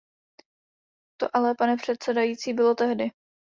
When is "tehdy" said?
2.75-3.11